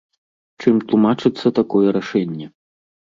Чым 0.61 0.79
тлумачыцца 0.91 1.51
такое 1.59 1.87
рашэнне? 1.99 2.47